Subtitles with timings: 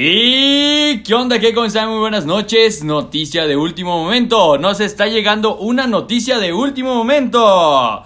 [0.00, 1.40] ¿Y qué onda?
[1.40, 1.88] ¿Qué están?
[1.88, 2.84] Muy buenas noches.
[2.84, 4.56] Noticia de último momento.
[4.56, 8.04] Nos está llegando una noticia de último momento.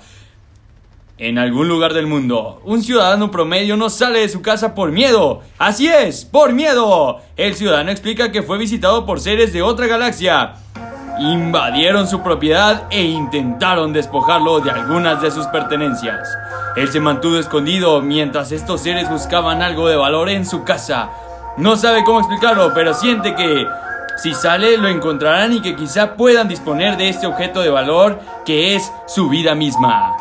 [1.19, 5.43] En algún lugar del mundo, un ciudadano promedio no sale de su casa por miedo.
[5.59, 7.21] Así es, por miedo.
[7.37, 10.55] El ciudadano explica que fue visitado por seres de otra galaxia.
[11.21, 16.27] Invadieron su propiedad e intentaron despojarlo de algunas de sus pertenencias.
[16.75, 21.11] Él se mantuvo escondido mientras estos seres buscaban algo de valor en su casa.
[21.57, 23.67] No sabe cómo explicarlo, pero siente que
[24.17, 28.75] si sale lo encontrarán y que quizá puedan disponer de este objeto de valor que
[28.75, 30.17] es su vida misma.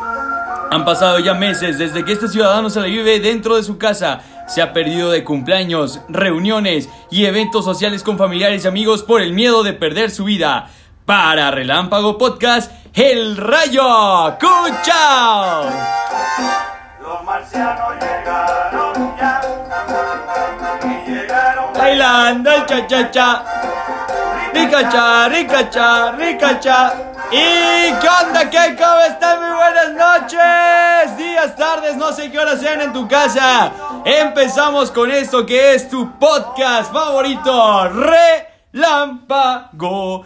[0.70, 4.20] Han pasado ya meses desde que este ciudadano se le vive dentro de su casa.
[4.46, 9.32] Se ha perdido de cumpleaños, reuniones y eventos sociales con familiares y amigos por el
[9.32, 10.68] miedo de perder su vida.
[11.04, 14.36] Para Relámpago Podcast, El Rayo.
[14.38, 15.64] ¡Cuchao!
[17.02, 19.16] Los marcianos llegaron
[21.92, 23.44] Bailando el cha cha cha.
[24.54, 26.94] Rica cha, rica cha, rica cha.
[27.30, 28.48] ¿Y qué onda?
[28.48, 28.74] ¿Qué?
[28.78, 29.38] ¿Cómo están?
[29.40, 31.18] Muy buenas noches.
[31.18, 33.72] Días, tardes, no sé qué hora sean en tu casa.
[34.06, 37.90] Empezamos con esto que es tu podcast favorito.
[38.72, 40.24] Relámpago.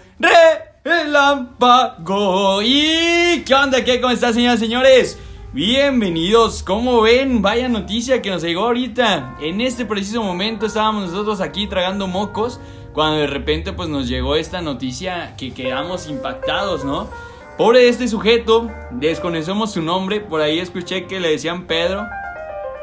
[0.84, 2.62] Relámpago.
[2.62, 3.82] ¿Y qué onda?
[3.82, 4.00] ¿Qué?
[4.00, 5.18] ¿Cómo están, señoras y señores?
[5.56, 9.38] Bienvenidos, como ven, vaya noticia que nos llegó ahorita.
[9.40, 12.60] En este preciso momento estábamos nosotros aquí tragando mocos
[12.92, 17.08] cuando de repente pues nos llegó esta noticia que quedamos impactados, ¿no?
[17.56, 22.06] Pobre este sujeto, desconocemos su nombre, por ahí escuché que le decían Pedro,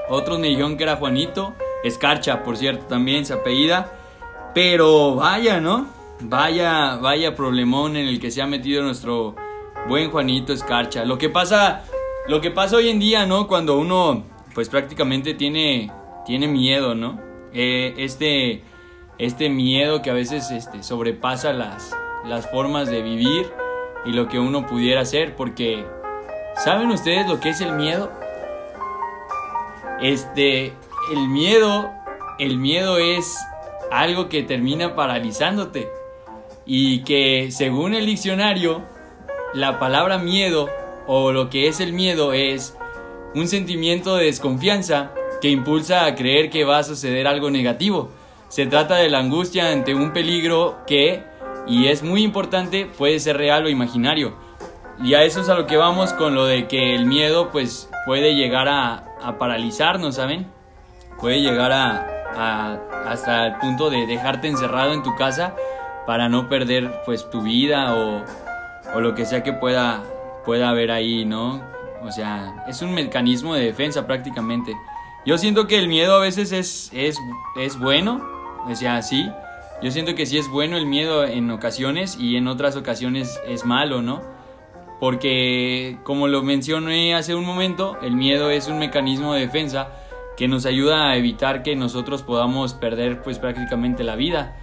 [0.10, 3.94] otros me dijeron que era Juanito, Escarcha, por cierto, también se apellida,
[4.56, 5.86] pero vaya, ¿no?
[6.22, 9.36] Vaya, vaya problemón en el que se ha metido nuestro
[9.88, 11.06] buen Juanito Escarcha.
[11.06, 11.84] Lo que pasa
[12.28, 13.48] lo que pasa hoy en día, ¿no?
[13.48, 15.92] Cuando uno, pues prácticamente tiene,
[16.26, 17.20] tiene miedo, ¿no?
[17.54, 18.64] Eh, este,
[19.18, 23.52] este miedo que a veces este, sobrepasa las, las formas de vivir
[24.06, 25.86] y lo que uno pudiera hacer, porque
[26.64, 28.10] ¿saben ustedes lo que es el miedo?
[30.02, 30.74] Este,
[31.12, 31.92] el miedo,
[32.40, 33.38] el miedo es
[33.92, 35.90] algo que termina paralizándote
[36.66, 38.82] y que según el diccionario,
[39.54, 40.70] la palabra miedo
[41.08, 42.78] o lo que es el miedo es
[43.36, 48.10] un sentimiento de desconfianza que impulsa a creer que va a suceder algo negativo.
[48.48, 51.24] Se trata de la angustia ante un peligro que,
[51.68, 54.36] y es muy importante, puede ser real o imaginario.
[55.04, 57.90] Y a eso es a lo que vamos con lo de que el miedo pues
[58.06, 60.48] puede llegar a, a paralizarnos, ¿saben?
[61.20, 62.78] Puede llegar a,
[63.08, 65.56] hasta el punto de dejarte encerrado en tu casa
[66.06, 70.04] para no perder pues tu vida o lo que sea que pueda
[70.46, 71.62] pueda haber ahí, ¿no?
[72.02, 74.74] O sea, es un mecanismo de defensa prácticamente.
[75.26, 77.18] Yo siento que el miedo a veces es, es,
[77.58, 78.22] es bueno,
[78.68, 79.30] o sea, sí.
[79.82, 83.66] Yo siento que sí es bueno el miedo en ocasiones y en otras ocasiones es
[83.66, 84.22] malo, ¿no?
[85.00, 89.90] Porque, como lo mencioné hace un momento, el miedo es un mecanismo de defensa
[90.38, 94.56] que nos ayuda a evitar que nosotros podamos perder pues prácticamente la vida.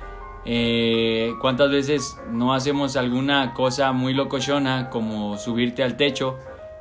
[0.45, 6.39] Eh, ¿Cuántas veces no hacemos alguna cosa muy locochona como subirte al techo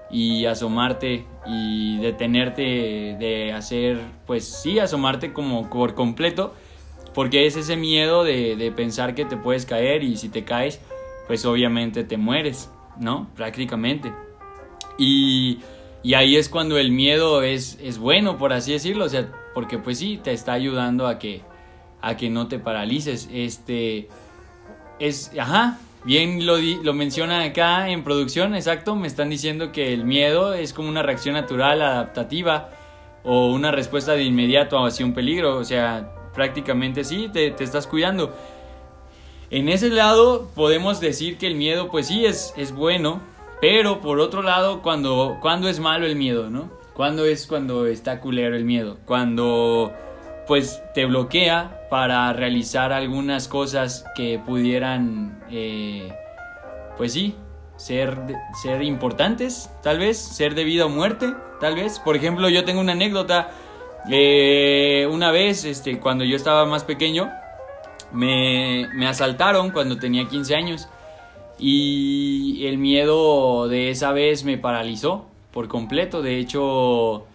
[0.09, 6.53] y asomarte y detenerte de hacer, pues sí, asomarte como por completo?
[7.13, 10.79] Porque es ese miedo de, pensar que te puedes caer y si te caes,
[11.27, 13.29] pues obviamente te mueres, ¿no?
[13.35, 14.13] Prácticamente.
[14.97, 15.59] Y,
[16.01, 19.77] y ahí es cuando el miedo es, es bueno, por así decirlo, o sea, porque
[19.79, 21.41] pues sí, te está ayudando a que
[22.01, 23.29] a que no te paralices.
[23.31, 24.07] Este
[24.99, 30.05] es, ajá, bien lo, lo menciona acá en producción, exacto, me están diciendo que el
[30.05, 32.69] miedo es como una reacción natural, adaptativa
[33.23, 37.88] o una respuesta de inmediato hacia un peligro, o sea, prácticamente sí, te, te estás
[37.88, 38.33] cuidando.
[39.51, 43.21] En ese lado podemos decir que el miedo pues sí es, es bueno,
[43.61, 46.69] pero por otro lado, cuando, cuando es malo el miedo, ¿no?
[46.93, 48.97] Cuando es cuando está culero el miedo?
[49.05, 49.93] Cuando
[50.47, 56.13] pues te bloquea para realizar algunas cosas que pudieran, eh,
[56.97, 57.36] pues sí,
[57.75, 58.18] ser,
[58.62, 62.00] ser importantes, tal vez, ser de vida o muerte, tal vez.
[62.00, 63.51] Por ejemplo, yo tengo una anécdota.
[64.09, 67.31] Eh, una vez, este, cuando yo estaba más pequeño,
[68.12, 70.89] me, me asaltaron cuando tenía 15 años.
[71.57, 76.21] Y el miedo de esa vez me paralizó por completo.
[76.21, 77.25] De hecho,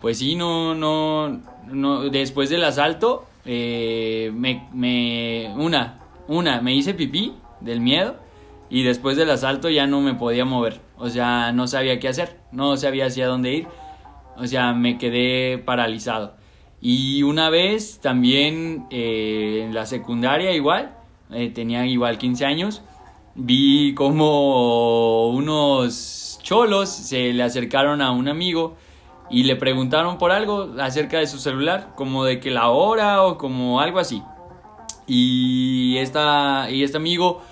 [0.00, 7.34] pues sí, no, no, no después del asalto, eh, me, una, una, me hice pipí
[7.60, 8.16] del miedo
[8.68, 12.40] y después del asalto ya no me podía mover, o sea, no sabía qué hacer,
[12.52, 13.66] no sabía hacia dónde ir,
[14.36, 16.34] o sea, me quedé paralizado.
[16.80, 20.96] Y una vez también eh, en la secundaria igual,
[21.32, 22.82] eh, tenía igual 15 años,
[23.34, 28.76] vi como unos cholos se le acercaron a un amigo
[29.28, 33.38] y le preguntaron por algo acerca de su celular, como de que la hora o
[33.38, 34.22] como algo así.
[35.06, 37.42] Y, esta, y este amigo,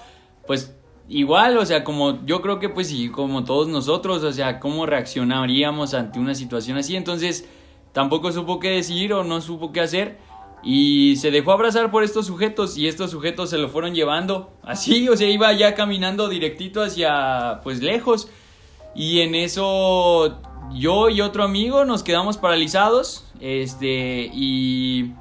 [0.47, 0.75] pues
[1.09, 4.87] igual, o sea, como yo creo que pues sí, como todos nosotros, o sea, cómo
[4.87, 6.97] reaccionaríamos ante una situación así.
[6.97, 7.49] Entonces,
[7.93, 10.19] tampoco supo qué decir o no supo qué hacer.
[10.63, 15.09] Y se dejó abrazar por estos sujetos y estos sujetos se lo fueron llevando así,
[15.11, 18.29] o sea, iba ya caminando directito hacia, pues lejos.
[18.95, 20.41] Y en eso
[20.73, 25.13] yo y otro amigo nos quedamos paralizados, este, y,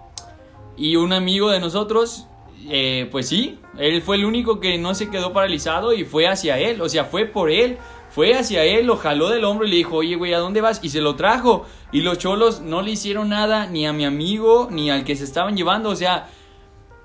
[0.78, 2.28] y un amigo de nosotros,
[2.70, 6.58] eh, pues sí, él fue el único que no se quedó paralizado y fue hacia
[6.58, 7.78] él, o sea, fue por él.
[8.14, 10.80] Fue hacia él, lo jaló del hombro y le dijo, oye, güey, ¿a dónde vas?
[10.84, 11.66] Y se lo trajo.
[11.92, 15.24] Y los cholos no le hicieron nada ni a mi amigo ni al que se
[15.24, 15.90] estaban llevando.
[15.90, 16.28] O sea,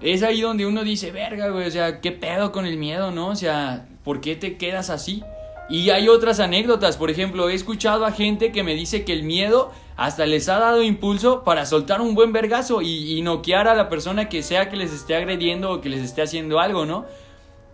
[0.03, 3.29] es ahí donde uno dice, verga, güey, o sea, ¿qué pedo con el miedo, no?
[3.29, 5.25] O sea, ¿por qué te quedas así?
[5.69, 9.23] Y hay otras anécdotas, por ejemplo, he escuchado a gente que me dice que el
[9.23, 13.75] miedo hasta les ha dado impulso para soltar un buen vergazo y, y noquear a
[13.75, 17.05] la persona que sea que les esté agrediendo o que les esté haciendo algo, ¿no?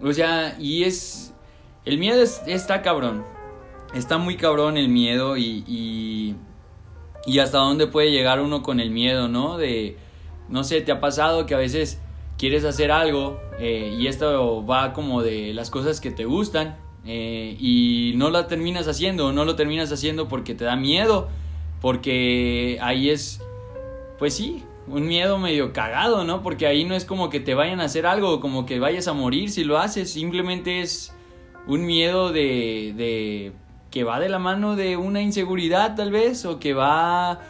[0.02, 1.34] O sea, y es,
[1.84, 3.24] el miedo está cabrón.
[3.94, 6.34] Está muy cabrón el miedo y,
[7.26, 9.56] y, hasta dónde puede llegar uno con el miedo, ¿no?
[9.56, 9.96] De,
[10.48, 12.00] no sé, te ha pasado que a veces
[12.38, 16.76] quieres hacer algo eh, y esto va como de las cosas que te gustan
[17.06, 21.28] eh, y no la terminas haciendo, no lo terminas haciendo porque te da miedo,
[21.80, 23.42] porque ahí es,
[24.18, 26.42] pues sí, un miedo medio cagado, ¿no?
[26.42, 29.12] Porque ahí no es como que te vayan a hacer algo, como que vayas a
[29.12, 31.14] morir si lo haces, simplemente es
[31.66, 33.52] un miedo de, de
[33.90, 37.40] que va de la mano de una inseguridad tal vez o que va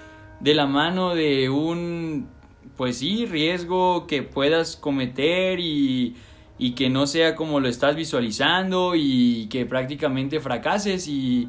[0.40, 2.28] de la mano de un
[2.76, 6.16] pues sí riesgo que puedas cometer y,
[6.58, 11.48] y que no sea como lo estás visualizando y que prácticamente fracases y,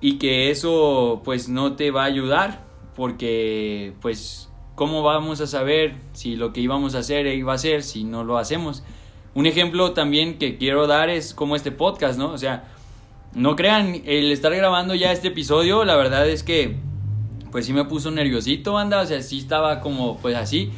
[0.00, 2.64] y que eso pues no te va a ayudar
[2.96, 7.82] porque pues cómo vamos a saber si lo que íbamos a hacer iba a ser
[7.82, 8.82] si no lo hacemos
[9.34, 12.30] un ejemplo también que quiero dar es como este podcast, ¿no?
[12.30, 12.64] O sea,
[13.34, 16.76] no crean, el estar grabando ya este episodio, la verdad es que,
[17.50, 20.70] pues sí me puso nerviosito, anda, o sea, sí estaba como, pues así.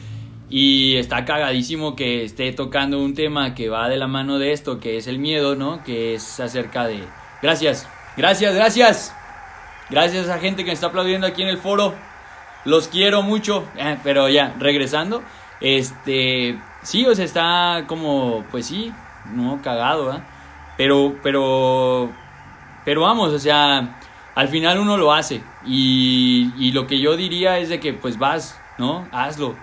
[0.49, 4.79] Y está cagadísimo que esté tocando un tema que va de la mano de esto,
[4.79, 5.83] que es el miedo, ¿no?
[5.83, 7.03] Que es acerca de...
[7.43, 9.15] Gracias, gracias, gracias.
[9.91, 11.95] Gracias a gente que me está aplaudiendo aquí en el foro.
[12.65, 13.65] Los quiero mucho.
[13.77, 15.23] Eh, pero ya, regresando.
[15.61, 18.93] Este, sí, o sea, está como, pues sí,
[19.33, 20.21] no cagado, ¿eh?
[20.77, 22.11] Pero, pero,
[22.85, 23.99] pero vamos, o sea,
[24.35, 25.43] al final uno lo hace.
[25.65, 29.09] Y lo que yo diría es de que, pues vas, ¿no?
[29.11, 29.57] Hazlo.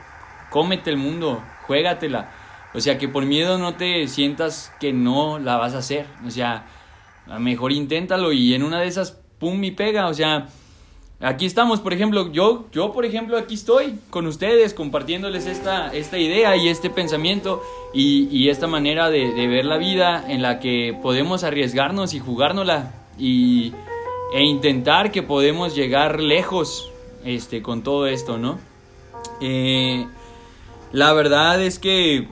[0.53, 2.29] Cómete el mundo, juégatela.
[2.75, 6.05] O sea, que por miedo no te sientas que no la vas a hacer.
[6.27, 6.67] O sea,
[7.39, 10.05] mejor inténtalo y en una de esas, pum, y pega.
[10.05, 10.47] O sea,
[11.19, 16.17] Aquí estamos, por ejemplo, yo, yo por ejemplo, aquí estoy con ustedes compartiéndoles esta, esta
[16.17, 17.63] idea y este pensamiento
[17.93, 22.19] y, y esta manera de, de, ver la vida en la que podemos arriesgarnos y
[22.19, 23.71] jugárnosla y,
[24.33, 26.91] e intentar que podemos llegar lejos
[27.23, 28.59] este, con todo esto, ¿no?
[29.39, 30.05] Eh,
[30.93, 32.29] la verdad es que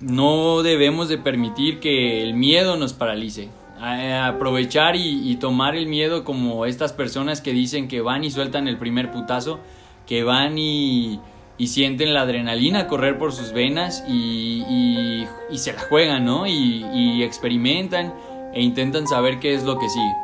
[0.00, 3.50] no debemos de permitir que el miedo nos paralice
[3.80, 8.78] aprovechar y, tomar el miedo como estas personas que dicen que van y sueltan el
[8.78, 9.60] primer putazo,
[10.06, 11.20] que van y,
[11.66, 16.46] sienten la adrenalina correr por sus venas y, se la juegan, ¿no?
[16.46, 18.14] Y, experimentan
[18.54, 20.14] e intentan saber qué es lo que sigue.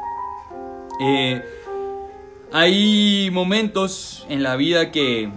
[1.02, 1.42] Eh,
[2.52, 5.30] hay momentos en la vida que,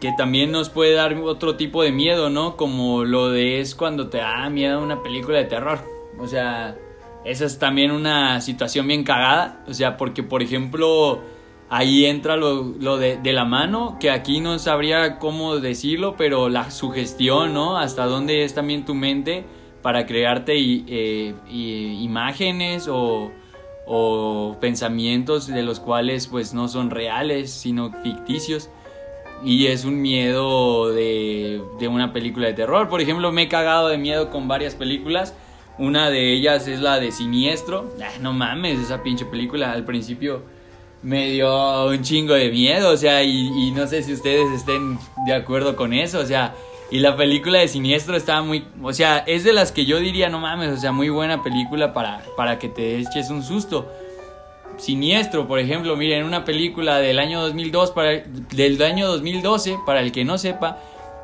[0.00, 2.56] que también nos puede dar otro tipo de miedo, ¿no?
[2.56, 5.80] Como lo de es cuando te da miedo una película de terror.
[6.18, 6.76] O sea,
[7.24, 9.64] esa es también una situación bien cagada.
[9.66, 11.20] O sea, porque por ejemplo,
[11.68, 17.54] ahí entra lo, de, la mano, que aquí no sabría cómo decirlo, pero la sugestión,
[17.54, 17.78] ¿no?
[17.78, 19.44] Hasta dónde es también tu mente
[19.82, 23.30] para crearte eh, imágenes o,
[23.86, 28.70] o, pensamientos de los cuales pues no son reales, sino ficticios.
[29.44, 32.88] Y es un miedo de, de una película de terror.
[32.88, 35.34] Por ejemplo, me he cagado de miedo con varias películas
[35.78, 37.90] una de ellas es la de Siniestro.
[38.02, 40.42] Ah, no mames, esa pinche película al principio
[41.02, 45.34] me dio un chingo de miedo, o sea, y, no sé si ustedes estén de
[45.34, 46.54] acuerdo con eso, o sea,
[46.90, 50.30] y la película de Siniestro estaba muy, o sea, es de las que yo diría,
[50.30, 53.92] no mames, o sea, muy buena película para, para que te eches un susto.
[54.76, 58.22] Siniestro, por ejemplo, miren, una película del año 2002 para
[58.54, 60.78] del año 2012 para el que no sepa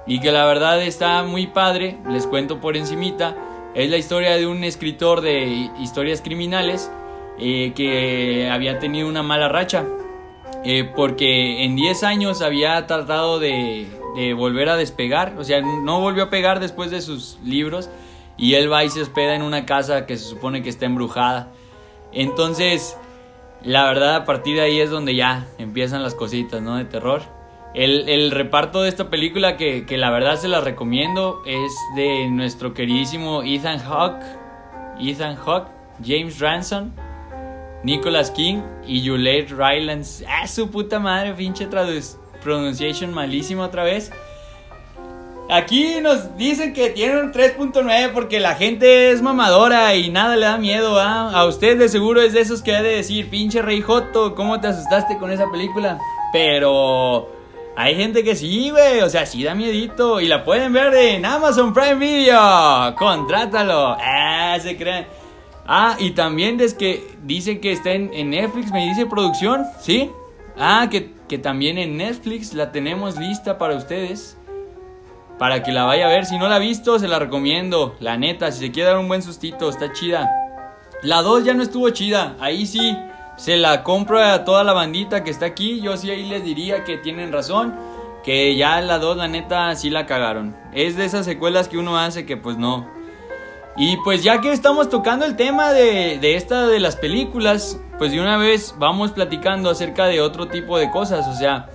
[0.06, 3.36] y que la verdad está muy padre, les cuento por encimita,
[3.74, 6.90] es la historia de un escritor de historias criminales
[7.38, 9.84] eh, que había tenido una mala racha
[10.64, 16.00] eh, porque en 10 años había tratado de, de volver a despegar, o sea, no
[16.00, 17.90] volvió a pegar después de sus libros
[18.36, 21.52] y él va y se hospeda en una casa que se supone que está embrujada.
[22.12, 22.96] Entonces,
[23.64, 26.76] la verdad, a partir de ahí es donde ya empiezan las cositas, ¿no?
[26.76, 27.22] De terror.
[27.74, 32.74] El, reparto de esta película, que, que, la verdad se la recomiendo, es de nuestro
[32.74, 34.24] queridísimo Ethan Hawke,
[35.00, 35.70] Ethan Hawke,
[36.04, 36.90] James Ransom,
[37.82, 40.24] Nicholas King y Juliette Rylance.
[40.28, 41.32] ¡Ah, su puta madre!
[41.32, 41.66] Pinche
[42.42, 44.12] pronunciation malísima otra vez.
[45.52, 50.46] Aquí nos dicen que tienen un 3.9 porque la gente es mamadora y nada le
[50.46, 51.30] da miedo, ¿ah?
[51.30, 54.62] A usted de seguro es de esos que ha de decir, pinche Rey Joto, ¿cómo
[54.62, 55.98] te asustaste con esa película?
[56.32, 57.28] Pero
[57.76, 61.26] hay gente que sí, güey, o sea, sí da miedito y la pueden ver en
[61.26, 62.94] Amazon Prime Video.
[62.96, 63.98] Contrátalo.
[64.00, 65.06] Ah, se creen.
[65.66, 70.10] Ah, y también es que dicen que está en, Netflix, me dice producción, ¿sí?
[70.56, 74.38] Ah, que, que también en Netflix la tenemos lista para ustedes
[75.38, 76.24] para que la vaya a ver.
[76.24, 77.96] Si no la ha visto, se la recomiendo.
[78.00, 80.30] La neta, si se quiere dar un buen sustito, está chida.
[81.02, 82.36] La 2 ya no estuvo chida.
[82.40, 82.96] Ahí sí,
[83.36, 85.80] se la compro a toda la bandita que está aquí.
[85.80, 87.74] Yo sí ahí les diría que tienen razón.
[88.22, 90.56] Que ya la 2, la neta, sí la cagaron.
[90.72, 92.88] Es de esas secuelas que uno hace que pues no.
[93.76, 98.12] Y pues ya que estamos tocando el tema de, de esta de las películas, pues
[98.12, 101.26] de una vez vamos platicando acerca de otro tipo de cosas.
[101.26, 101.68] O sea,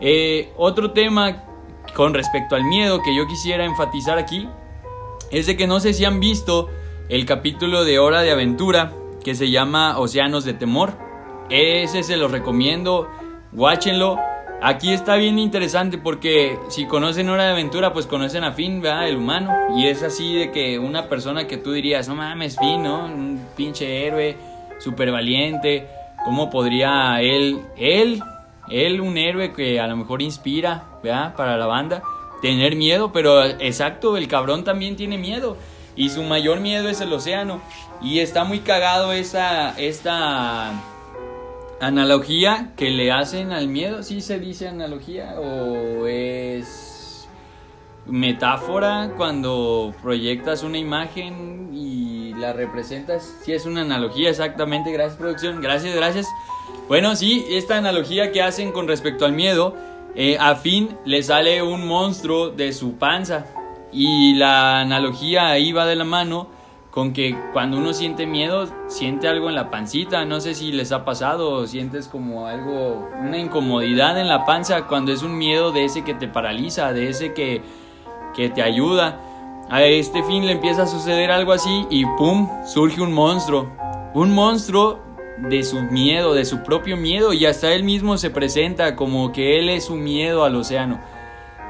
[0.00, 1.44] eh, otro tema
[1.94, 4.48] con respecto al miedo que yo quisiera enfatizar aquí
[5.30, 6.68] es de que no sé si han visto
[7.08, 8.92] el capítulo de Hora de Aventura
[9.22, 10.94] que se llama Océanos de Temor.
[11.50, 13.08] Ese se lo recomiendo,
[13.52, 14.18] guáchenlo.
[14.62, 19.08] Aquí está bien interesante porque si conocen Hora de Aventura, pues conocen a Finn, ¿verdad?
[19.08, 19.52] El humano.
[19.76, 23.04] Y es así de que una persona que tú dirías, no mames, Finn, ¿no?
[23.04, 24.36] Un pinche héroe,
[24.78, 25.88] súper valiente.
[26.24, 28.20] ¿Cómo podría él, él
[28.70, 31.34] él, un héroe que a lo mejor inspira, ¿verdad?
[31.34, 32.02] Para la banda,
[32.40, 35.56] tener miedo, pero exacto, el cabrón también tiene miedo.
[35.96, 37.60] Y su mayor miedo es el océano.
[38.00, 40.72] Y está muy cagado esa, esta
[41.80, 44.04] analogía que le hacen al miedo.
[44.04, 45.34] ¿Sí se dice analogía?
[45.40, 47.28] ¿O es
[48.06, 53.34] metáfora cuando proyectas una imagen y la representas?
[53.42, 54.92] Sí, es una analogía, exactamente.
[54.92, 55.60] Gracias, producción.
[55.60, 56.26] Gracias, gracias.
[56.88, 59.74] Bueno, sí, esta analogía que hacen con respecto al miedo,
[60.14, 63.44] eh, a fin le sale un monstruo de su panza.
[63.92, 66.48] Y la analogía ahí va de la mano
[66.90, 70.24] con que cuando uno siente miedo, siente algo en la pancita.
[70.24, 75.12] No sé si les ha pasado sientes como algo, una incomodidad en la panza cuando
[75.12, 77.60] es un miedo de ese que te paraliza, de ese que,
[78.34, 79.20] que te ayuda.
[79.68, 82.48] A este fin le empieza a suceder algo así y ¡pum!
[82.66, 83.70] surge un monstruo.
[84.14, 85.07] Un monstruo
[85.42, 89.58] de su miedo, de su propio miedo, y hasta él mismo se presenta como que
[89.58, 91.00] él es su miedo al océano.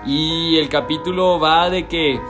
[0.06, 2.20] Y el capítulo va de que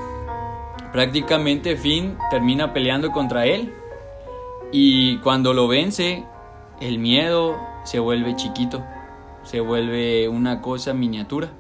[0.92, 3.73] prácticamente Finn termina peleando contra él,
[4.73, 6.25] y cuando lo vence,
[6.80, 8.85] el miedo se vuelve chiquito,
[9.42, 11.50] se vuelve una cosa miniatura,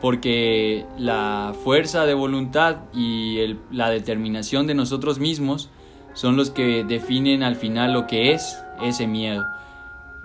[0.00, 5.70] porque la fuerza de voluntad y la determinación de nosotros mismos
[6.14, 9.46] son los que definen al final lo que es ese miedo.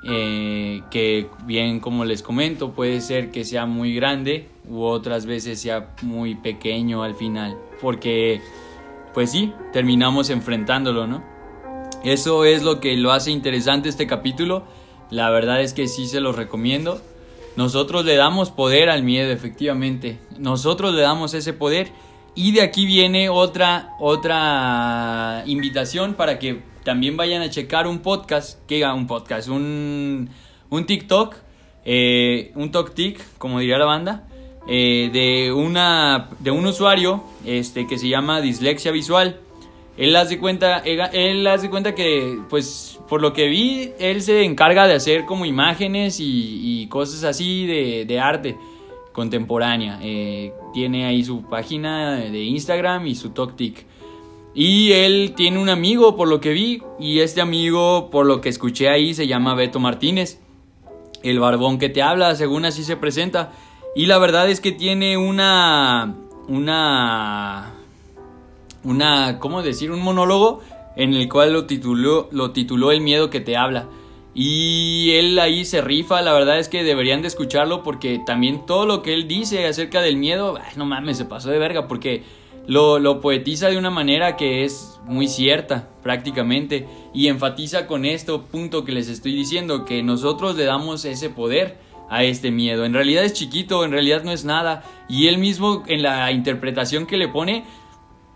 [0.01, 5.59] Eh, que bien como les comento puede ser que sea muy grande u otras veces
[5.59, 8.39] sea muy pequeño al final porque
[9.13, 11.21] pues sí terminamos enfrentándolo no
[12.03, 14.63] eso es lo que lo hace interesante este capítulo.
[15.09, 17.01] La verdad es que sí se los recomiendo.
[17.57, 20.17] Nosotros le damos poder al miedo efectivamente.
[20.37, 21.89] Nosotros le damos ese poder
[22.39, 28.65] y de aquí viene otra otra invitación para que también vayan a checar un podcast,
[28.65, 30.29] que un podcast, un,
[30.69, 31.35] un TikTok,
[31.83, 34.25] eh, un TokTik, como diría la banda,
[34.69, 39.41] eh, de, una, de un usuario este, que se llama Dislexia Visual.
[39.97, 44.87] Él hace cuenta, él, hace cuenta que, pues, por lo que vi, él se encarga
[44.87, 48.55] de hacer como imágenes y, cosas así de, de arte
[49.13, 49.99] contemporánea.
[50.01, 53.85] Eh, tiene ahí su página de Instagram y su TokTik.
[54.53, 58.49] Y él tiene un amigo, por lo que vi, y este amigo, por lo que
[58.49, 60.39] escuché ahí, se llama Beto Martínez.
[61.21, 63.51] El barbón que te habla, según así se presenta.
[63.95, 66.15] Y la verdad es que tiene una.
[66.47, 67.73] Una.
[68.83, 69.39] Una.
[69.39, 69.91] ¿Cómo decir?
[69.91, 70.61] Un monólogo
[70.95, 73.87] en el cual lo tituló, lo tituló El miedo que te habla.
[74.41, 78.85] Y él ahí se rifa, la verdad es que deberían de escucharlo porque también todo
[78.85, 82.23] lo que él dice acerca del miedo, ay, no mames, se pasó de verga porque
[82.65, 88.43] lo, lo poetiza de una manera que es muy cierta prácticamente y enfatiza con esto
[88.43, 91.75] punto que les estoy diciendo, que nosotros le damos ese poder
[92.09, 92.85] a este miedo.
[92.85, 97.07] En realidad es chiquito, en realidad no es nada y él mismo en la interpretación
[97.07, 97.65] que le pone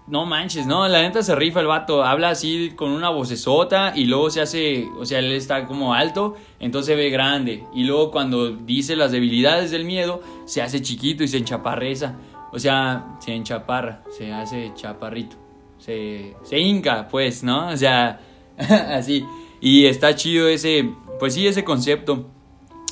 [0.06, 4.06] no manches, no, la neta se rifa el vato, habla así con una vocesota y
[4.06, 7.64] luego se hace, o sea, él está como alto, entonces se ve grande.
[7.74, 12.16] Y luego cuando dice las debilidades del miedo, se hace chiquito y se enchaparreza.
[12.52, 15.38] O sea, se enchaparra, se hace chaparrito.
[15.80, 17.70] Se, se hinca, pues, ¿no?
[17.70, 18.20] O sea,
[18.58, 19.26] así.
[19.62, 22.28] Y está chido ese, pues sí, ese concepto.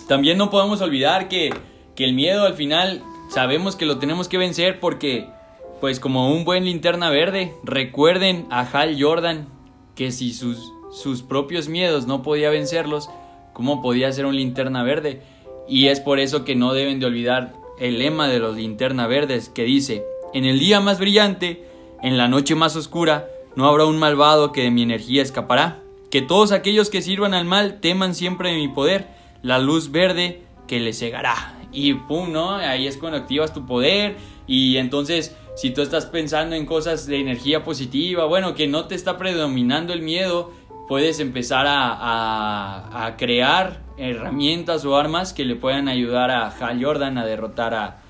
[0.07, 1.53] También no podemos olvidar que,
[1.95, 5.29] que el miedo al final sabemos que lo tenemos que vencer porque
[5.81, 9.47] pues como un buen linterna verde, recuerden a Hal Jordan
[9.95, 13.09] que si sus, sus propios miedos no podía vencerlos,
[13.51, 15.23] ¿cómo podía ser un linterna verde?
[15.67, 19.49] Y es por eso que no deben de olvidar el lema de los linterna verdes
[19.49, 21.65] que dice, en el día más brillante,
[22.03, 25.79] en la noche más oscura, no habrá un malvado que de mi energía escapará.
[26.11, 29.07] Que todos aquellos que sirvan al mal teman siempre de mi poder,
[29.41, 31.57] la luz verde que les cegará.
[31.71, 32.51] Y pum, ¿no?
[32.51, 37.19] Ahí es cuando activas tu poder y entonces si tú estás pensando en cosas de
[37.19, 40.51] energía positiva, bueno, que no te está predominando el miedo,
[40.87, 47.17] puedes empezar a, a, crear herramientas o armas que le puedan ayudar a Hal Jordan
[47.17, 48.01] a derrotar a,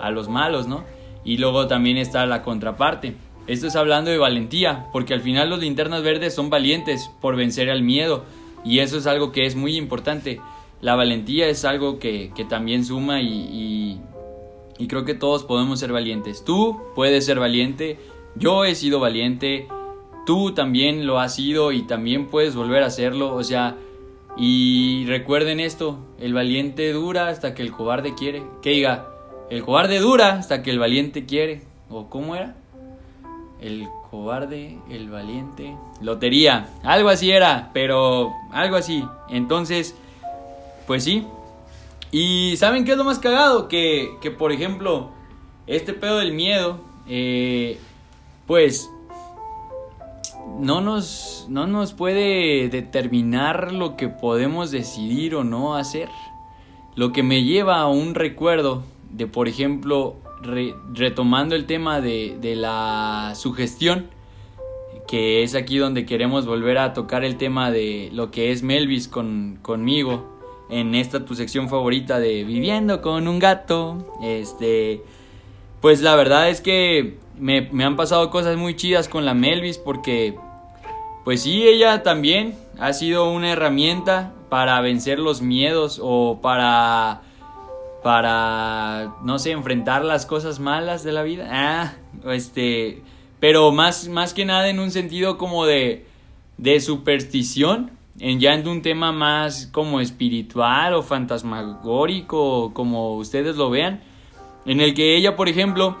[0.00, 0.84] a los malos, ¿no?
[1.24, 3.14] Y luego también está la contraparte.
[3.46, 7.68] Esto es hablando de valentía, porque al final los linternas verdes son valientes por vencer
[7.70, 8.24] al miedo.
[8.64, 10.40] Y eso es algo que es muy importante.
[10.80, 14.00] La valentía es algo que, que también suma y, y
[14.86, 16.44] creo que todos podemos ser valientes.
[16.44, 17.98] Tú puedes ser valiente,
[18.34, 19.68] yo he sido valiente,
[20.26, 23.34] tú también lo has sido y también puedes volver a hacerlo.
[23.34, 23.76] O sea,
[24.36, 28.42] y recuerden esto, el valiente dura hasta que el cobarde quiere.
[28.62, 29.08] Que diga,
[29.50, 31.62] el cobarde dura hasta que el valiente quiere.
[31.90, 32.56] ¿O cómo era?
[33.60, 35.76] El cobarde, el valiente.
[36.00, 39.04] Lotería, algo así era, pero algo así.
[39.28, 39.94] Entonces,
[40.86, 41.26] pues sí,
[42.12, 43.68] y ¿saben qué es lo más cagado?
[43.68, 45.10] Que, que por ejemplo,
[45.66, 47.78] este pedo del miedo, eh,
[48.46, 48.90] pues
[50.58, 56.08] no nos, no nos puede determinar lo que podemos decidir o no hacer.
[56.96, 60.16] Lo que me lleva a un recuerdo de, por ejemplo,
[60.92, 64.08] retomando el tema de, de la sugestión,
[65.06, 69.06] que es aquí donde queremos volver a tocar el tema de lo que es Melvis
[69.06, 70.39] con, conmigo
[70.70, 74.16] en esta tu sección favorita de Viviendo con un gato.
[74.22, 75.02] Este,
[75.80, 80.36] pues la verdad es que me, han pasado cosas muy chidas con la Melvis porque,
[81.24, 87.22] pues sí, ella también ha sido una herramienta para vencer los miedos o para,
[88.02, 91.48] para, no sé, enfrentar las cosas malas de la vida.
[91.50, 91.94] Ah,
[92.26, 93.02] este,
[93.40, 96.06] pero más, más que nada en un sentido como de,
[96.58, 104.02] de superstición en ya un tema más como espiritual o fantasmagórico, como ustedes lo vean,
[104.66, 105.96] en el que ella, por ejemplo,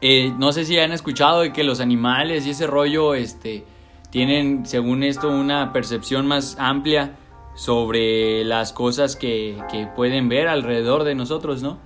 [0.00, 3.64] eh, no sé si han escuchado de que los animales y ese rollo, este,
[4.10, 7.16] tienen, según esto, una percepción más amplia
[7.54, 11.78] sobre las cosas que, que pueden ver alrededor de nosotros, ¿no?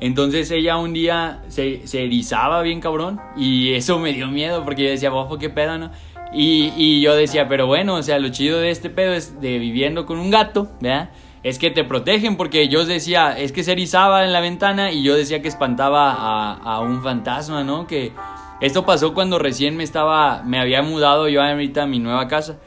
[0.00, 4.84] Entonces ella un día se, se erizaba bien cabrón y eso me dio miedo porque
[4.84, 5.90] yo decía, bofo, qué pedo, ¿no?
[6.32, 10.06] Y, yo decía, pero bueno, o sea, lo chido de este pedo es de viviendo
[10.06, 11.10] con un gato, ¿verdad?
[11.42, 15.02] Es que te protegen porque yo decía, es que se erizaba en la ventana y
[15.02, 17.86] yo decía que espantaba a, a un fantasma, ¿no?
[17.86, 18.12] Que
[18.60, 22.58] esto pasó cuando recién me estaba, me había mudado yo ahorita a mi nueva casa.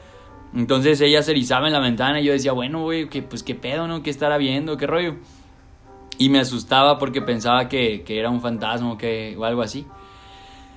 [0.54, 3.54] Entonces ella se erizaba en la ventana y yo decía, bueno, güey, que, pues qué
[3.54, 4.02] pedo, ¿no?
[4.02, 4.76] ¿Qué estará viendo?
[4.76, 5.16] ¿Qué rollo?
[6.18, 9.86] Y me asustaba porque pensaba que, que era un fantasma o, que, o algo así.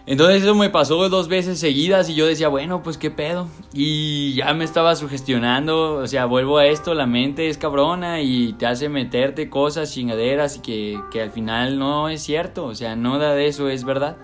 [0.07, 3.49] Entonces eso me pasó dos veces seguidas y yo decía, bueno, pues qué pedo.
[3.73, 8.53] Y ya me estaba sugestionando, o sea, vuelvo a esto, la mente es cabrona y
[8.53, 12.95] te hace meterte cosas, chingaderas y que, que al final no es cierto, o sea,
[12.95, 14.15] nada de eso es verdad.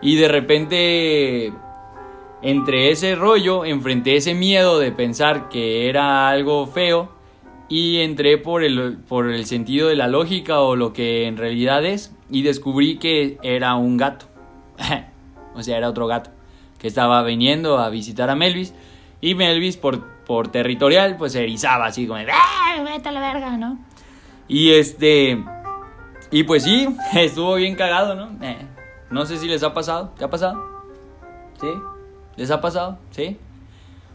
[0.00, 1.52] Y de repente,
[2.40, 7.10] entre ese rollo, enfrenté ese miedo de pensar que era algo feo
[7.68, 11.84] y entré por el, por el sentido de la lógica o lo que en realidad
[11.84, 14.27] es y descubrí que era un gato.
[15.54, 16.30] o sea, era otro gato
[16.78, 18.74] que estaba viniendo a visitar a Melvis.
[19.20, 22.82] Y Melvis, por, por territorial, pues se erizaba así como, ¡ah!
[22.84, 23.78] Vete a la verga, ¿no?
[24.46, 25.44] Y este.
[26.30, 28.30] Y pues sí, estuvo bien cagado, ¿no?
[28.44, 28.58] Eh,
[29.10, 30.12] no sé si les ha pasado.
[30.16, 30.62] ¿Te ha pasado?
[31.60, 31.68] ¿Sí?
[32.36, 32.98] ¿Les ha pasado?
[33.10, 33.36] ¿Sí?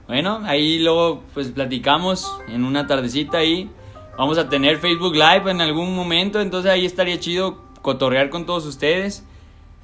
[0.07, 3.69] Bueno, ahí luego pues platicamos en una tardecita ahí.
[4.17, 8.65] Vamos a tener Facebook Live en algún momento, entonces ahí estaría chido cotorrear con todos
[8.65, 9.25] ustedes.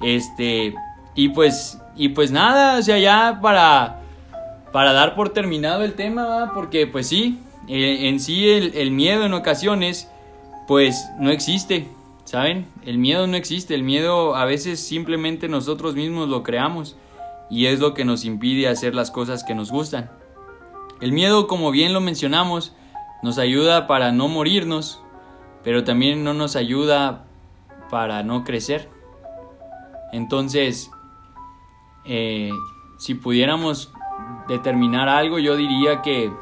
[0.00, 0.74] Este,
[1.14, 4.00] y pues y pues nada, o sea, ya para
[4.72, 9.24] para dar por terminado el tema, porque pues sí, eh, en sí el, el miedo
[9.24, 10.10] en ocasiones
[10.66, 11.88] pues no existe,
[12.24, 12.66] ¿saben?
[12.84, 16.96] El miedo no existe, el miedo a veces simplemente nosotros mismos lo creamos
[17.50, 20.10] y es lo que nos impide hacer las cosas que nos gustan.
[21.00, 22.74] El miedo, como bien lo mencionamos,
[23.22, 25.00] nos ayuda para no morirnos,
[25.64, 27.24] pero también no nos ayuda
[27.90, 28.88] para no crecer.
[30.12, 30.90] Entonces,
[32.04, 32.50] eh,
[32.98, 33.92] si pudiéramos
[34.48, 36.32] determinar algo, yo diría que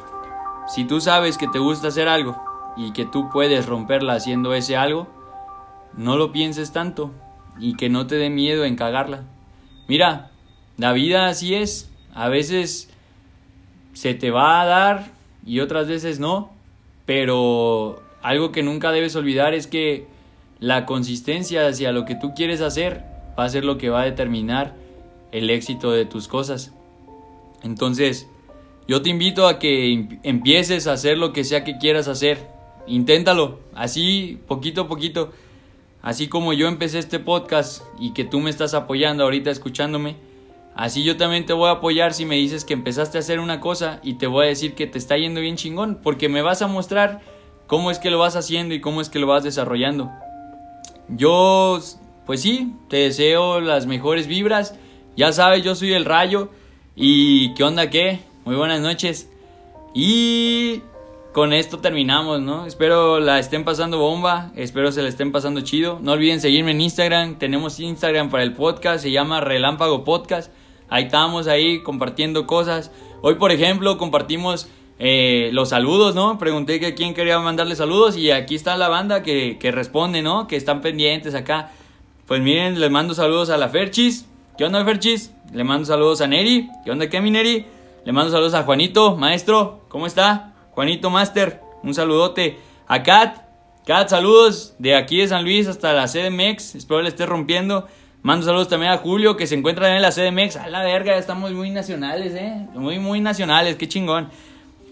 [0.67, 2.41] si tú sabes que te gusta hacer algo
[2.77, 5.09] y que tú puedes romperla haciendo ese algo,
[5.97, 7.13] no lo pienses tanto
[7.59, 9.25] y que no te dé miedo en cagarla.
[9.89, 10.31] Mira,
[10.77, 11.91] la vida así es.
[12.15, 12.91] A veces
[13.95, 15.11] se te va a dar
[15.45, 16.51] y otras veces no.
[17.05, 20.07] Pero algo que nunca debes olvidar es que
[20.61, 24.05] la consistencia hacia lo que tú quieres hacer va a ser lo que va a
[24.05, 24.75] determinar
[25.33, 26.73] el éxito de tus cosas.
[27.63, 28.29] Entonces,
[28.87, 32.49] yo te invito a que empieces a hacer lo que sea que quieras hacer.
[32.87, 35.33] Inténtalo, así poquito a poquito.
[36.03, 40.17] Así como yo empecé este podcast y que tú me estás apoyando ahorita escuchándome,
[40.75, 43.61] así yo también te voy a apoyar si me dices que empezaste a hacer una
[43.61, 46.63] cosa y te voy a decir que te está yendo bien chingón, porque me vas
[46.63, 47.21] a mostrar
[47.67, 50.11] cómo es que lo vas haciendo y cómo es que lo vas desarrollando.
[51.09, 51.81] Yo,
[52.29, 54.75] pues sí, te deseo las mejores vibras.
[55.17, 56.51] Ya sabes, yo soy el rayo.
[56.95, 58.21] ¿Y qué onda qué?
[58.45, 59.31] Muy buenas noches.
[59.95, 60.83] Y
[61.33, 62.67] con esto terminamos, ¿no?
[62.67, 66.01] Espero la estén pasando bomba, espero se la estén pasando chido.
[66.03, 70.53] No olviden seguirme en Instagram, tenemos Instagram para el podcast, se llama Relámpago Podcast.
[70.91, 72.91] Ahí estamos ahí compartiendo cosas.
[73.23, 76.39] Hoy, por ejemplo, compartimos eh, los saludos, ¿no?
[76.39, 80.47] Pregunté que quién quería mandarle saludos y aquí está la banda que, que responde, ¿no?
[80.47, 81.73] Que están pendientes acá.
[82.29, 84.27] Pues miren, les mando saludos a la Ferchis.
[84.59, 85.33] ¿Qué onda, Ferchis?
[85.51, 86.69] Le mando saludos a Neri.
[86.85, 87.65] ¿Qué onda, qué, mi Neri?
[88.05, 89.87] Le mando saludos a Juanito, maestro.
[89.89, 90.53] ¿Cómo está?
[90.73, 92.59] Juanito Master, un saludote.
[92.87, 93.39] A Kat,
[93.87, 96.75] Kat, saludos de aquí de San Luis hasta la CDMX.
[96.75, 97.89] Espero le esté rompiendo.
[98.21, 100.57] Mando saludos también a Julio, que se encuentra en la CDMX.
[100.57, 102.67] A la verga, estamos muy nacionales, eh.
[102.75, 104.29] Muy, muy nacionales, qué chingón.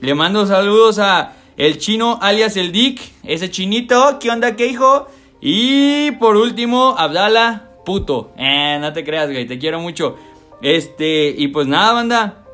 [0.00, 4.18] Le mando saludos a el chino alias el Dick, ese chinito.
[4.20, 5.08] ¿Qué onda, qué hijo?
[5.48, 8.32] Y por último, Abdala, puto.
[8.36, 10.16] Eh, no te creas, güey, te quiero mucho.
[10.60, 12.44] Este, y pues nada, banda.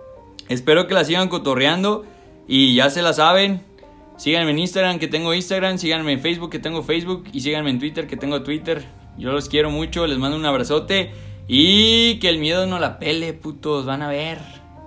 [0.51, 2.05] Espero que la sigan cotorreando.
[2.47, 3.63] Y ya se la saben.
[4.19, 5.79] Síganme en Instagram que tengo Instagram.
[5.79, 7.25] Síganme en Facebook que tengo Facebook.
[7.33, 8.85] Y síganme en Twitter que tengo Twitter.
[9.17, 10.07] Yo los quiero mucho.
[10.07, 11.13] Les mando un abrazote.
[11.49, 13.87] Y que el miedo no la pele, putos.
[13.87, 14.37] Van a ver.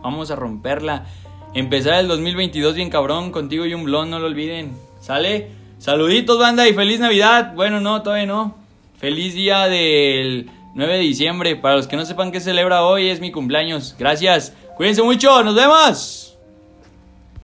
[0.03, 1.07] Vamos a romperla.
[1.55, 3.31] Empezar el 2022 bien cabrón.
[3.31, 4.73] Contigo y un blon, no lo olviden.
[4.99, 5.64] ¿Sale?
[5.77, 6.67] Saluditos, banda.
[6.67, 7.53] Y feliz Navidad.
[7.55, 8.55] Bueno, no, todavía no.
[8.97, 11.55] Feliz día del 9 de diciembre.
[11.55, 13.95] Para los que no sepan qué celebra hoy, es mi cumpleaños.
[13.97, 14.53] Gracias.
[14.77, 15.43] Cuídense mucho.
[15.43, 16.34] Nos vemos.